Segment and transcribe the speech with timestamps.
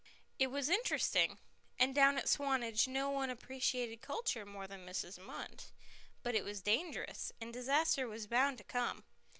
[0.39, 1.37] It was interesting,
[1.77, 5.19] and down at Swanage no one appreciated culture more than Mrs.
[5.19, 5.65] Munt;
[6.23, 9.03] but it was dangerous, and disaster was bound to come.